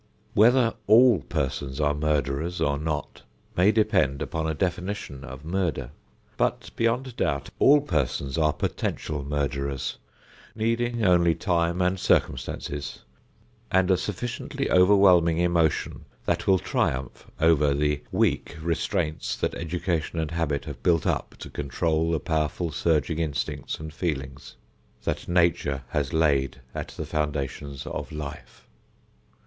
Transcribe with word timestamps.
Whether 0.33 0.73
all 0.87 1.19
persons 1.19 1.79
are 1.79 1.93
murderers 1.93 2.59
or 2.59 2.79
not 2.79 3.21
may 3.55 3.71
depend 3.71 4.23
upon 4.23 4.47
a 4.47 4.55
definition 4.55 5.23
of 5.23 5.45
murder. 5.45 5.91
But, 6.37 6.71
beyond 6.75 7.15
doubt, 7.17 7.51
all 7.59 7.81
persons 7.81 8.35
are 8.35 8.51
potential 8.51 9.23
murderers, 9.23 9.99
needing 10.55 11.05
only 11.05 11.35
time 11.35 11.83
and 11.83 11.99
circumstances, 11.99 13.03
and 13.69 13.91
a 13.91 13.95
sufficiently 13.95 14.71
overwhelming 14.71 15.37
emotion 15.37 16.05
that 16.25 16.47
will 16.47 16.57
triumph 16.57 17.27
over 17.39 17.71
the 17.75 18.01
weak 18.11 18.57
restraints 18.59 19.35
that 19.37 19.53
education 19.53 20.17
and 20.17 20.31
habit 20.31 20.65
have 20.65 20.81
built 20.81 21.05
up, 21.05 21.35
to 21.37 21.47
control 21.51 22.09
the 22.09 22.19
powerful 22.19 22.71
surging 22.71 23.19
instincts 23.19 23.79
and 23.79 23.93
feelings 23.93 24.55
that 25.03 25.27
Nature 25.27 25.83
has 25.89 26.11
laid 26.11 26.59
at 26.73 26.87
the 26.87 27.05
foundation 27.05 27.77
of 27.85 28.11
life. 28.11 28.67